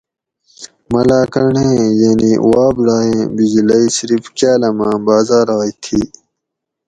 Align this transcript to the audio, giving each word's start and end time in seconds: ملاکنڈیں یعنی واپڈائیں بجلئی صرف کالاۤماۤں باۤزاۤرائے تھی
ملاکنڈیں 0.93 1.75
یعنی 2.03 2.31
واپڈائیں 2.49 3.19
بجلئی 3.35 3.85
صرف 3.97 4.23
کالاۤماۤں 4.37 4.97
باۤزاۤرائے 5.05 5.71
تھی 5.83 6.01